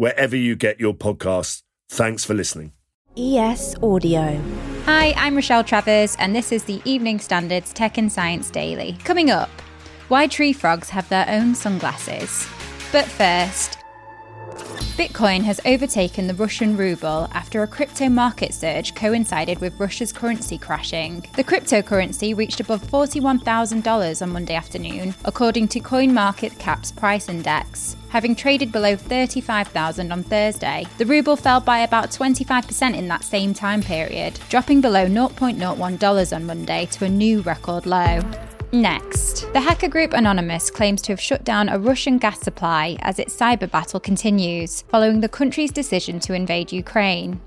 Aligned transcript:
wherever 0.00 0.34
you 0.34 0.56
get 0.56 0.80
your 0.80 0.94
podcasts. 0.94 1.62
Thanks 1.90 2.24
for 2.24 2.32
listening. 2.32 2.72
ES 3.18 3.76
Audio. 3.82 4.40
Hi, 4.86 5.12
I'm 5.14 5.34
Rochelle 5.34 5.62
Travers, 5.62 6.16
and 6.18 6.34
this 6.34 6.52
is 6.52 6.64
the 6.64 6.80
Evening 6.86 7.18
Standards 7.18 7.70
Tech 7.74 7.98
and 7.98 8.10
Science 8.10 8.48
Daily. 8.50 8.96
Coming 9.04 9.30
up, 9.30 9.50
why 10.08 10.26
tree 10.26 10.54
frogs 10.54 10.88
have 10.88 11.06
their 11.10 11.28
own 11.28 11.54
sunglasses. 11.54 12.48
But 12.92 13.04
first, 13.04 13.76
Bitcoin 15.00 15.44
has 15.44 15.62
overtaken 15.64 16.26
the 16.26 16.34
Russian 16.34 16.76
ruble 16.76 17.26
after 17.32 17.62
a 17.62 17.66
crypto 17.66 18.10
market 18.10 18.52
surge 18.52 18.94
coincided 18.94 19.58
with 19.58 19.80
Russia's 19.80 20.12
currency 20.12 20.58
crashing. 20.58 21.24
The 21.36 21.42
cryptocurrency 21.42 22.36
reached 22.36 22.60
above 22.60 22.82
$41,000 22.82 24.20
on 24.20 24.28
Monday 24.30 24.54
afternoon, 24.54 25.14
according 25.24 25.68
to 25.68 25.80
CoinMarketCap's 25.80 26.92
price 26.92 27.30
index. 27.30 27.96
Having 28.10 28.36
traded 28.36 28.72
below 28.72 28.94
35,000 28.94 30.12
on 30.12 30.22
Thursday, 30.22 30.84
the 30.98 31.06
ruble 31.06 31.36
fell 31.36 31.60
by 31.60 31.78
about 31.78 32.10
25% 32.10 32.94
in 32.94 33.08
that 33.08 33.24
same 33.24 33.54
time 33.54 33.80
period, 33.82 34.38
dropping 34.50 34.82
below 34.82 35.06
$0.01 35.06 36.36
on 36.36 36.44
Monday 36.44 36.84
to 36.92 37.06
a 37.06 37.08
new 37.08 37.40
record 37.40 37.86
low. 37.86 38.20
Next, 38.72 39.52
the 39.52 39.60
hacker 39.60 39.88
group 39.88 40.12
Anonymous 40.12 40.70
claims 40.70 41.02
to 41.02 41.12
have 41.12 41.20
shut 41.20 41.42
down 41.42 41.68
a 41.68 41.78
Russian 41.78 42.18
gas 42.18 42.38
supply 42.40 42.96
as 43.00 43.18
its 43.18 43.36
cyber 43.36 43.68
battle 43.68 43.98
continues, 43.98 44.82
following 44.82 45.20
the 45.20 45.28
country's 45.28 45.72
decision 45.72 46.20
to 46.20 46.34
invade 46.34 46.70
Ukraine. 46.70 47.40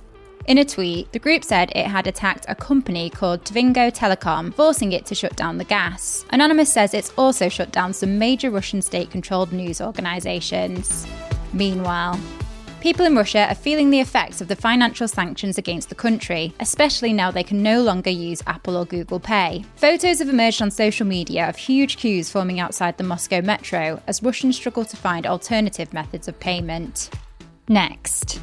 In 0.48 0.58
a 0.58 0.66
tweet, 0.66 1.10
the 1.14 1.20
group 1.20 1.46
said 1.46 1.72
it 1.74 1.88
had 1.88 2.08
attacked 2.08 2.46
a 2.50 2.56
company 2.56 3.10
called 3.10 3.46
Tvingo 3.46 3.90
Telecom, 3.90 4.54
forcing 4.54 4.92
it 4.92 5.06
to 5.06 5.16
shut 5.16 5.38
down 5.38 5.58
the 5.58 5.64
gas. 5.64 6.26
Anonymous 6.32 6.74
says 6.74 6.94
it's 6.94 7.14
also 7.18 7.48
shut 7.48 7.72
down 7.72 7.94
some 7.94 8.20
major 8.20 8.50
Russian 8.50 8.82
state 8.82 9.10
controlled 9.10 9.54
news 9.54 9.80
organizations. 9.80 11.08
Meanwhile, 11.54 12.20
People 12.84 13.06
in 13.06 13.16
Russia 13.16 13.48
are 13.48 13.56
feeling 13.56 13.92
the 13.92 14.02
effects 14.02 14.42
of 14.42 14.50
the 14.50 14.58
financial 14.58 15.08
sanctions 15.08 15.58
against 15.58 15.88
the 15.88 15.96
country, 15.96 16.54
especially 16.60 17.14
now 17.14 17.32
they 17.32 17.42
can 17.42 17.64
no 17.64 17.82
longer 17.82 18.10
use 18.10 18.44
Apple 18.46 18.76
or 18.76 18.84
Google 18.84 19.22
Pay. 19.22 19.64
Photos 19.78 20.20
have 20.20 20.28
emerged 20.28 20.62
on 20.62 20.70
social 20.70 21.08
media 21.08 21.48
of 21.48 21.56
huge 21.56 21.96
queues 21.96 22.30
forming 22.30 22.60
outside 22.60 22.98
the 22.98 23.06
Moscow 23.06 23.40
metro 23.42 24.04
as 24.06 24.22
Russians 24.22 24.58
struggle 24.58 24.84
to 24.84 24.98
find 24.98 25.26
alternative 25.26 25.94
methods 25.94 26.28
of 26.28 26.38
payment. 26.42 27.10
Next. 27.70 28.42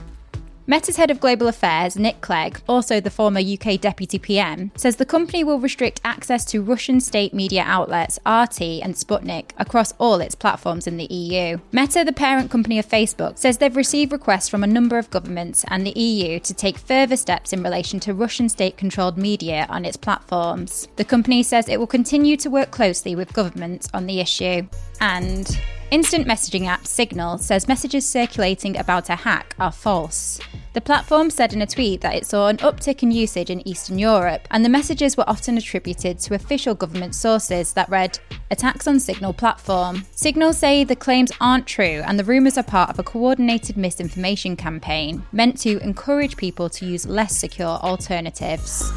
Meta's 0.71 0.95
head 0.95 1.11
of 1.11 1.19
global 1.19 1.49
affairs, 1.49 1.97
Nick 1.97 2.21
Clegg, 2.21 2.61
also 2.69 3.01
the 3.01 3.11
former 3.11 3.41
UK 3.41 3.81
deputy 3.81 4.21
PM, 4.21 4.71
says 4.77 4.95
the 4.95 5.05
company 5.05 5.43
will 5.43 5.59
restrict 5.59 6.01
access 6.05 6.45
to 6.45 6.63
Russian 6.63 7.01
state 7.01 7.35
media 7.35 7.65
outlets 7.67 8.21
RT 8.25 8.79
and 8.81 8.95
Sputnik 8.95 9.51
across 9.59 9.93
all 9.99 10.21
its 10.21 10.37
platforms 10.37 10.87
in 10.87 10.97
the 10.97 11.13
EU. 11.13 11.59
Meta, 11.73 12.05
the 12.05 12.13
parent 12.13 12.53
company 12.53 12.79
of 12.79 12.89
Facebook, 12.89 13.37
says 13.37 13.59
they've 13.59 13.75
received 13.75 14.13
requests 14.13 14.49
from 14.49 14.63
a 14.63 14.69
number 14.69 14.97
of 14.97 15.11
governments 15.11 15.65
and 15.67 15.85
the 15.85 15.99
EU 15.99 16.39
to 16.39 16.55
take 16.55 16.79
further 16.79 17.17
steps 17.17 17.53
in 17.53 17.65
relation 17.65 17.99
to 17.99 18.15
Russian 18.15 18.49
state 18.49 18.77
controlled 18.77 19.19
media 19.19 19.67
on 19.71 19.85
its 19.85 19.97
platforms. 19.97 20.87
The 20.95 21.05
company 21.05 21.43
says 21.43 21.69
it 21.69 21.81
will 21.81 21.89
continue 21.89 22.37
to 22.37 22.49
work 22.49 22.71
closely 22.71 23.17
with 23.17 23.33
governments 23.33 23.89
on 23.93 24.07
the 24.07 24.21
issue. 24.21 24.69
And 25.01 25.51
Instant 25.91 26.29
messaging 26.29 26.67
app 26.67 26.87
Signal 26.87 27.39
says 27.39 27.67
messages 27.67 28.09
circulating 28.09 28.77
about 28.77 29.11
a 29.11 29.17
hack 29.17 29.57
are 29.59 29.73
false. 29.73 30.39
The 30.73 30.81
platform 30.81 31.31
said 31.31 31.53
in 31.53 31.63
a 31.63 31.67
tweet 31.67 32.01
that 32.03 32.15
it 32.15 32.27
saw 32.27 32.47
an 32.47 32.59
uptick 32.59 33.03
in 33.03 33.11
usage 33.11 33.51
in 33.51 33.67
Eastern 33.67 33.99
Europe, 33.99 34.47
and 34.53 34.65
the 34.65 34.69
messages 34.69 35.17
were 35.17 35.29
often 35.29 35.59
attributed 35.59 36.21
to 36.21 36.35
official 36.35 36.77
government 36.77 37.17
sources 37.17 37.73
that 37.73 37.89
read, 37.89 38.21
Attacks 38.53 38.87
on 38.87 39.01
Signal 39.01 39.33
platform. 39.33 40.05
Signal 40.13 40.53
say 40.53 40.85
the 40.85 40.95
claims 40.95 41.33
aren't 41.41 41.67
true 41.67 42.03
and 42.07 42.17
the 42.17 42.25
rumours 42.25 42.57
are 42.57 42.63
part 42.63 42.91
of 42.91 43.01
a 43.01 43.03
coordinated 43.03 43.77
misinformation 43.77 44.55
campaign 44.55 45.25
meant 45.33 45.59
to 45.61 45.79
encourage 45.79 46.37
people 46.37 46.69
to 46.71 46.87
use 46.87 47.05
less 47.05 47.37
secure 47.37 47.79
alternatives. 47.83 48.93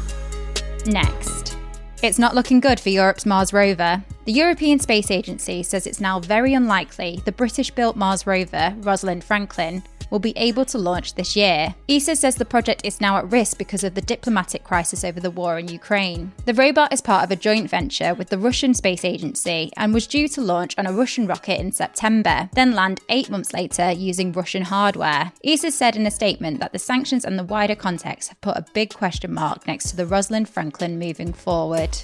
Next. 0.86 1.56
It's 2.02 2.18
not 2.18 2.34
looking 2.34 2.60
good 2.60 2.78
for 2.78 2.90
Europe's 2.90 3.24
Mars 3.24 3.52
rover. 3.52 4.04
The 4.26 4.32
European 4.32 4.78
Space 4.78 5.10
Agency 5.10 5.62
says 5.62 5.86
it's 5.86 6.00
now 6.00 6.20
very 6.20 6.54
unlikely 6.54 7.20
the 7.24 7.32
British 7.32 7.70
built 7.70 7.96
Mars 7.96 8.26
rover, 8.26 8.74
Rosalind 8.80 9.24
Franklin, 9.24 9.82
will 10.14 10.20
be 10.20 10.38
able 10.38 10.64
to 10.64 10.78
launch 10.78 11.14
this 11.14 11.34
year. 11.34 11.74
ESA 11.88 12.14
says 12.14 12.36
the 12.36 12.44
project 12.44 12.82
is 12.84 13.00
now 13.00 13.16
at 13.16 13.28
risk 13.32 13.58
because 13.58 13.82
of 13.82 13.96
the 13.96 14.00
diplomatic 14.00 14.62
crisis 14.62 15.02
over 15.02 15.18
the 15.18 15.28
war 15.28 15.58
in 15.58 15.66
Ukraine. 15.66 16.30
The 16.44 16.54
robot 16.54 16.92
is 16.92 17.00
part 17.00 17.24
of 17.24 17.32
a 17.32 17.36
joint 17.36 17.68
venture 17.68 18.14
with 18.14 18.28
the 18.28 18.38
Russian 18.38 18.74
Space 18.74 19.04
Agency 19.04 19.72
and 19.76 19.92
was 19.92 20.06
due 20.06 20.28
to 20.28 20.40
launch 20.40 20.78
on 20.78 20.86
a 20.86 20.92
Russian 20.92 21.26
rocket 21.26 21.58
in 21.58 21.72
September, 21.72 22.48
then 22.52 22.76
land 22.76 23.00
eight 23.08 23.28
months 23.28 23.52
later 23.52 23.90
using 23.90 24.30
Russian 24.30 24.62
hardware. 24.62 25.32
ESA 25.44 25.72
said 25.72 25.96
in 25.96 26.06
a 26.06 26.12
statement 26.12 26.60
that 26.60 26.72
the 26.72 26.78
sanctions 26.78 27.24
and 27.24 27.36
the 27.36 27.42
wider 27.42 27.74
context 27.74 28.28
have 28.28 28.40
put 28.40 28.56
a 28.56 28.64
big 28.72 28.94
question 28.94 29.34
mark 29.34 29.66
next 29.66 29.90
to 29.90 29.96
the 29.96 30.06
Rosalind 30.06 30.48
Franklin 30.48 30.96
moving 30.96 31.32
forward. 31.32 31.98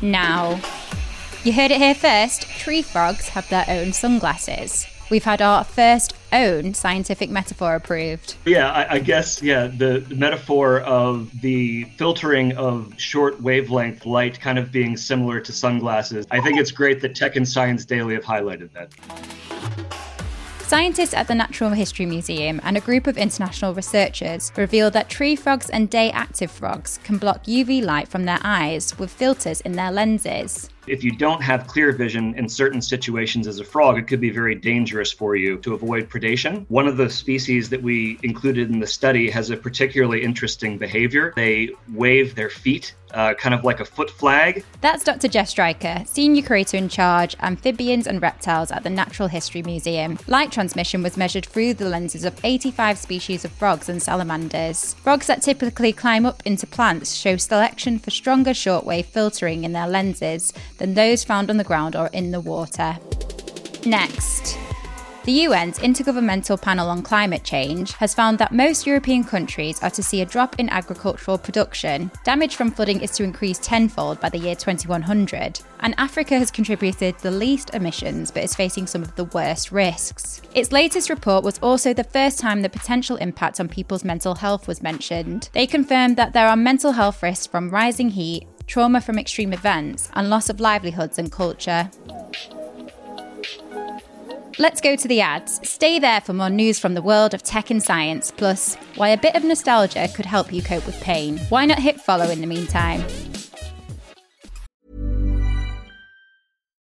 Now, 0.00 0.60
you 1.42 1.52
heard 1.52 1.72
it 1.72 1.78
here 1.78 1.96
first 1.96 2.42
tree 2.42 2.82
frogs 2.82 3.30
have 3.30 3.48
their 3.48 3.64
own 3.66 3.92
sunglasses 3.92 4.86
we've 5.10 5.24
had 5.24 5.42
our 5.42 5.64
first 5.64 6.14
own 6.32 6.74
scientific 6.74 7.30
metaphor 7.30 7.74
approved. 7.74 8.34
Yeah, 8.44 8.70
I, 8.70 8.94
I, 8.94 8.98
guess, 8.98 9.42
yeah, 9.42 9.66
the, 9.66 10.04
the 10.08 10.14
metaphor 10.14 10.80
of 10.80 11.30
the 11.40 11.84
filtering 11.96 12.56
of 12.56 12.92
short 12.98 13.40
wavelength 13.40 14.06
light 14.06 14.40
kind 14.40 14.58
of 14.58 14.72
being 14.72 14.96
similar 14.96 15.40
to 15.40 15.52
sunglasses. 15.52 16.26
I 16.30 16.40
think 16.40 16.58
it's 16.58 16.72
great 16.72 17.00
that 17.02 17.14
Tech 17.14 17.36
and 17.36 17.48
Science 17.48 17.84
Daily 17.84 18.14
have 18.14 18.24
highlighted 18.24 18.70
that. 18.72 18.90
Scientists 20.70 21.14
at 21.14 21.26
the 21.26 21.34
Natural 21.34 21.70
History 21.70 22.06
Museum 22.06 22.60
and 22.62 22.76
a 22.76 22.80
group 22.80 23.08
of 23.08 23.18
international 23.18 23.74
researchers 23.74 24.52
revealed 24.56 24.92
that 24.92 25.08
tree 25.08 25.34
frogs 25.34 25.68
and 25.68 25.90
day 25.90 26.12
active 26.12 26.48
frogs 26.48 27.00
can 27.02 27.18
block 27.18 27.42
UV 27.42 27.82
light 27.82 28.06
from 28.06 28.24
their 28.24 28.38
eyes 28.44 28.96
with 28.96 29.10
filters 29.10 29.60
in 29.62 29.72
their 29.72 29.90
lenses 29.90 30.70
if 30.90 31.04
you 31.04 31.12
don't 31.12 31.42
have 31.42 31.66
clear 31.66 31.92
vision 31.92 32.34
in 32.34 32.48
certain 32.48 32.82
situations 32.82 33.46
as 33.46 33.60
a 33.60 33.64
frog, 33.64 33.96
it 33.96 34.08
could 34.08 34.20
be 34.20 34.30
very 34.30 34.56
dangerous 34.56 35.12
for 35.12 35.36
you 35.36 35.56
to 35.58 35.74
avoid 35.74 36.08
predation. 36.08 36.64
One 36.68 36.88
of 36.88 36.96
the 36.96 37.08
species 37.08 37.70
that 37.70 37.82
we 37.82 38.18
included 38.22 38.70
in 38.70 38.80
the 38.80 38.86
study 38.86 39.30
has 39.30 39.50
a 39.50 39.56
particularly 39.56 40.22
interesting 40.22 40.78
behavior. 40.78 41.32
They 41.36 41.70
wave 41.92 42.34
their 42.34 42.50
feet 42.50 42.94
uh, 43.14 43.34
kind 43.34 43.54
of 43.54 43.64
like 43.64 43.80
a 43.80 43.84
foot 43.84 44.10
flag. 44.10 44.64
That's 44.80 45.04
Dr. 45.04 45.28
Jeff 45.28 45.48
Streicher, 45.48 46.06
Senior 46.06 46.42
Curator 46.42 46.76
in 46.76 46.88
Charge, 46.88 47.36
Amphibians 47.40 48.06
and 48.06 48.22
Reptiles 48.22 48.70
at 48.70 48.82
the 48.82 48.90
Natural 48.90 49.28
History 49.28 49.62
Museum. 49.62 50.18
Light 50.26 50.52
transmission 50.52 51.02
was 51.02 51.16
measured 51.16 51.46
through 51.46 51.74
the 51.74 51.88
lenses 51.88 52.24
of 52.24 52.38
85 52.44 52.98
species 52.98 53.44
of 53.44 53.52
frogs 53.52 53.88
and 53.88 54.02
salamanders. 54.02 54.94
Frogs 54.94 55.26
that 55.26 55.42
typically 55.42 55.92
climb 55.92 56.26
up 56.26 56.42
into 56.44 56.66
plants 56.66 57.14
show 57.14 57.36
selection 57.36 57.98
for 57.98 58.10
stronger 58.10 58.52
shortwave 58.52 59.06
filtering 59.06 59.64
in 59.64 59.72
their 59.72 59.88
lenses 59.88 60.52
than 60.78 60.94
those 60.94 61.24
found 61.24 61.50
on 61.50 61.56
the 61.56 61.64
ground 61.64 61.96
or 61.96 62.08
in 62.08 62.30
the 62.30 62.40
water. 62.40 62.98
Next. 63.86 64.58
The 65.30 65.44
UN's 65.44 65.78
Intergovernmental 65.78 66.60
Panel 66.60 66.88
on 66.88 67.04
Climate 67.04 67.44
Change 67.44 67.92
has 67.92 68.14
found 68.14 68.38
that 68.38 68.50
most 68.50 68.84
European 68.84 69.22
countries 69.22 69.80
are 69.80 69.90
to 69.90 70.02
see 70.02 70.22
a 70.22 70.26
drop 70.26 70.58
in 70.58 70.68
agricultural 70.68 71.38
production. 71.38 72.10
Damage 72.24 72.56
from 72.56 72.72
flooding 72.72 73.00
is 73.00 73.12
to 73.12 73.22
increase 73.22 73.60
tenfold 73.60 74.18
by 74.18 74.28
the 74.28 74.38
year 74.38 74.56
2100, 74.56 75.60
and 75.78 75.94
Africa 75.98 76.36
has 76.36 76.50
contributed 76.50 77.16
the 77.18 77.30
least 77.30 77.72
emissions 77.74 78.32
but 78.32 78.42
is 78.42 78.56
facing 78.56 78.88
some 78.88 79.02
of 79.02 79.14
the 79.14 79.26
worst 79.26 79.70
risks. 79.70 80.42
Its 80.52 80.72
latest 80.72 81.08
report 81.08 81.44
was 81.44 81.60
also 81.60 81.94
the 81.94 82.02
first 82.02 82.40
time 82.40 82.62
the 82.62 82.68
potential 82.68 83.14
impact 83.18 83.60
on 83.60 83.68
people's 83.68 84.02
mental 84.02 84.34
health 84.34 84.66
was 84.66 84.82
mentioned. 84.82 85.48
They 85.52 85.68
confirmed 85.68 86.16
that 86.16 86.32
there 86.32 86.48
are 86.48 86.56
mental 86.56 86.90
health 86.90 87.22
risks 87.22 87.46
from 87.46 87.70
rising 87.70 88.08
heat, 88.08 88.48
trauma 88.70 89.00
from 89.00 89.18
extreme 89.18 89.52
events, 89.52 90.08
and 90.14 90.30
loss 90.30 90.48
of 90.48 90.60
livelihoods 90.60 91.18
and 91.18 91.30
culture. 91.32 91.90
Let's 94.60 94.82
go 94.82 94.94
to 94.94 95.08
the 95.08 95.22
ads. 95.22 95.66
Stay 95.66 95.98
there 95.98 96.20
for 96.20 96.34
more 96.34 96.50
news 96.50 96.78
from 96.78 96.92
the 96.92 97.00
world 97.00 97.32
of 97.32 97.42
tech 97.42 97.70
and 97.70 97.82
science, 97.82 98.30
plus 98.30 98.74
why 98.96 99.08
a 99.08 99.16
bit 99.16 99.34
of 99.34 99.42
nostalgia 99.42 100.06
could 100.14 100.26
help 100.26 100.52
you 100.52 100.60
cope 100.60 100.84
with 100.84 101.00
pain. 101.00 101.38
Why 101.48 101.64
not 101.64 101.78
hit 101.78 101.98
follow 101.98 102.28
in 102.28 102.42
the 102.42 102.46
meantime? 102.46 103.02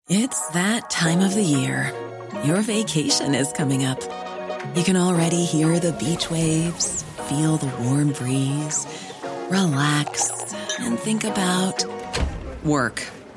It's 0.09 0.45
that 0.49 0.89
time 0.89 1.21
of 1.21 1.35
the 1.35 1.41
year. 1.41 1.93
Your 2.43 2.59
vacation 2.59 3.33
is 3.33 3.53
coming 3.53 3.85
up. 3.85 4.01
You 4.75 4.83
can 4.83 4.97
already 4.97 5.45
hear 5.45 5.79
the 5.79 5.93
beach 5.93 6.29
waves, 6.29 7.03
feel 7.29 7.55
the 7.55 7.73
warm 7.85 8.11
breeze, 8.11 8.85
relax, 9.49 10.53
and 10.81 10.99
think 10.99 11.23
about 11.23 11.85
work. 12.65 13.01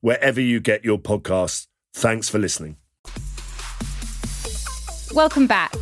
wherever 0.00 0.40
you 0.40 0.60
get 0.60 0.84
your 0.84 0.98
podcasts. 0.98 1.66
Thanks 1.94 2.28
for 2.28 2.38
listening. 2.38 2.76
Welcome 5.12 5.46
back. 5.46 5.74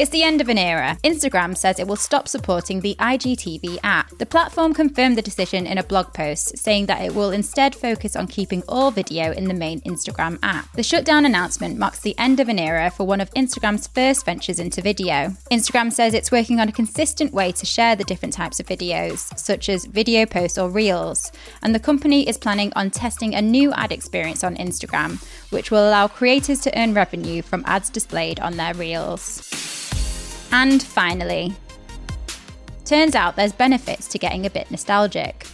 It's 0.00 0.08
the 0.08 0.22
end 0.22 0.40
of 0.40 0.48
an 0.48 0.56
era. 0.56 0.96
Instagram 1.04 1.54
says 1.54 1.78
it 1.78 1.86
will 1.86 1.94
stop 1.94 2.26
supporting 2.26 2.80
the 2.80 2.96
IGTV 2.98 3.80
app. 3.82 4.08
The 4.16 4.24
platform 4.24 4.72
confirmed 4.72 5.18
the 5.18 5.20
decision 5.20 5.66
in 5.66 5.76
a 5.76 5.82
blog 5.82 6.14
post, 6.14 6.56
saying 6.56 6.86
that 6.86 7.02
it 7.02 7.14
will 7.14 7.32
instead 7.32 7.74
focus 7.74 8.16
on 8.16 8.26
keeping 8.26 8.62
all 8.66 8.90
video 8.90 9.30
in 9.30 9.44
the 9.44 9.52
main 9.52 9.82
Instagram 9.82 10.38
app. 10.42 10.72
The 10.72 10.82
shutdown 10.82 11.26
announcement 11.26 11.76
marks 11.76 12.00
the 12.00 12.18
end 12.18 12.40
of 12.40 12.48
an 12.48 12.58
era 12.58 12.90
for 12.90 13.06
one 13.06 13.20
of 13.20 13.30
Instagram's 13.34 13.88
first 13.88 14.24
ventures 14.24 14.58
into 14.58 14.80
video. 14.80 15.34
Instagram 15.52 15.92
says 15.92 16.14
it's 16.14 16.32
working 16.32 16.60
on 16.60 16.70
a 16.70 16.72
consistent 16.72 17.34
way 17.34 17.52
to 17.52 17.66
share 17.66 17.94
the 17.94 18.04
different 18.04 18.32
types 18.32 18.58
of 18.58 18.64
videos, 18.64 19.38
such 19.38 19.68
as 19.68 19.84
video 19.84 20.24
posts 20.24 20.56
or 20.56 20.70
reels, 20.70 21.30
and 21.62 21.74
the 21.74 21.78
company 21.78 22.26
is 22.26 22.38
planning 22.38 22.72
on 22.74 22.90
testing 22.90 23.34
a 23.34 23.42
new 23.42 23.70
ad 23.74 23.92
experience 23.92 24.42
on 24.44 24.56
Instagram, 24.56 25.22
which 25.50 25.70
will 25.70 25.86
allow 25.86 26.08
creators 26.08 26.60
to 26.60 26.80
earn 26.80 26.94
revenue 26.94 27.42
from 27.42 27.62
ads 27.66 27.90
displayed 27.90 28.40
on 28.40 28.56
their 28.56 28.72
reels. 28.72 29.89
And 30.52 30.82
finally, 30.82 31.54
turns 32.84 33.14
out 33.14 33.36
there's 33.36 33.52
benefits 33.52 34.08
to 34.08 34.18
getting 34.18 34.46
a 34.46 34.50
bit 34.50 34.70
nostalgic. 34.70 35.46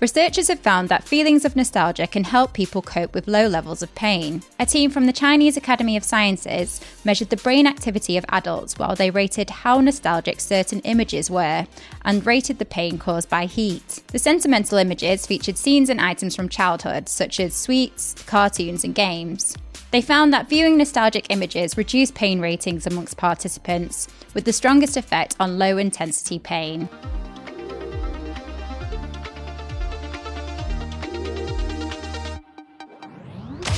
Researchers 0.00 0.48
have 0.48 0.60
found 0.60 0.88
that 0.88 1.04
feelings 1.04 1.44
of 1.44 1.56
nostalgia 1.56 2.06
can 2.06 2.24
help 2.24 2.52
people 2.52 2.82
cope 2.82 3.14
with 3.14 3.26
low 3.26 3.46
levels 3.46 3.82
of 3.82 3.94
pain. 3.94 4.42
A 4.60 4.66
team 4.66 4.90
from 4.90 5.06
the 5.06 5.12
Chinese 5.12 5.56
Academy 5.56 5.96
of 5.96 6.04
Sciences 6.04 6.80
measured 7.04 7.30
the 7.30 7.38
brain 7.38 7.66
activity 7.66 8.18
of 8.18 8.24
adults 8.28 8.78
while 8.78 8.94
they 8.94 9.10
rated 9.10 9.48
how 9.48 9.80
nostalgic 9.80 10.40
certain 10.40 10.80
images 10.80 11.30
were 11.30 11.66
and 12.02 12.26
rated 12.26 12.58
the 12.58 12.64
pain 12.64 12.98
caused 12.98 13.30
by 13.30 13.46
heat. 13.46 14.02
The 14.08 14.18
sentimental 14.18 14.78
images 14.78 15.26
featured 15.26 15.56
scenes 15.56 15.88
and 15.88 16.00
items 16.00 16.36
from 16.36 16.48
childhood, 16.48 17.08
such 17.08 17.40
as 17.40 17.54
sweets, 17.54 18.14
cartoons, 18.26 18.84
and 18.84 18.94
games. 18.94 19.56
They 19.94 20.02
found 20.02 20.32
that 20.32 20.48
viewing 20.48 20.76
nostalgic 20.76 21.26
images 21.30 21.76
reduced 21.76 22.16
pain 22.16 22.40
ratings 22.40 22.84
amongst 22.84 23.16
participants, 23.16 24.08
with 24.34 24.44
the 24.44 24.52
strongest 24.52 24.96
effect 24.96 25.36
on 25.38 25.56
low 25.56 25.78
intensity 25.78 26.40
pain. 26.40 26.88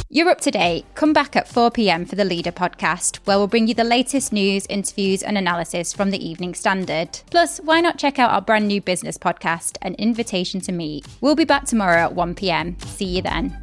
You're 0.09 0.31
up 0.31 0.41
to 0.41 0.51
date. 0.51 0.87
Come 0.95 1.13
back 1.13 1.37
at 1.37 1.47
4 1.47 1.71
pm 1.71 2.07
for 2.07 2.17
the 2.17 2.25
Leader 2.25 2.51
podcast, 2.51 3.17
where 3.27 3.37
we'll 3.37 3.47
bring 3.47 3.69
you 3.69 3.75
the 3.75 3.85
latest 3.85 4.33
news, 4.33 4.65
interviews, 4.71 5.23
and 5.23 5.37
analysis 5.37 5.93
from 5.93 6.13
the 6.13 6.27
Evening 6.27 6.55
Standard. 6.55 7.21
Plus, 7.31 7.59
why 7.59 7.83
not 7.83 7.99
check 7.99 8.19
out 8.19 8.31
our 8.31 8.41
brand 8.41 8.67
new 8.69 8.81
business 8.81 9.19
podcast, 9.19 9.77
An 9.83 9.95
Invitation 9.97 10.63
to 10.63 10.73
Meet? 10.73 11.07
We'll 11.21 11.35
be 11.35 11.45
back 11.45 11.67
tomorrow 11.67 11.99
at 11.99 12.15
1 12.15 12.35
pm. 12.37 12.79
See 12.87 13.05
you 13.05 13.21
then. 13.21 13.63